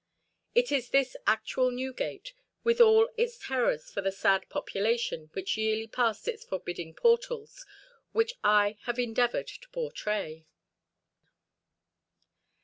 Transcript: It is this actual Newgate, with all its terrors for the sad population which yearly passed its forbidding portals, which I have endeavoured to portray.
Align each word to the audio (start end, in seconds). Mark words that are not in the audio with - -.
It 0.55 0.71
is 0.71 0.89
this 0.89 1.15
actual 1.27 1.69
Newgate, 1.69 2.33
with 2.63 2.81
all 2.81 3.09
its 3.19 3.37
terrors 3.37 3.91
for 3.91 4.01
the 4.01 4.11
sad 4.11 4.49
population 4.49 5.29
which 5.33 5.57
yearly 5.57 5.85
passed 5.85 6.27
its 6.27 6.43
forbidding 6.43 6.95
portals, 6.95 7.67
which 8.11 8.33
I 8.43 8.77
have 8.85 8.97
endeavoured 8.97 9.45
to 9.45 9.69
portray. 9.69 10.47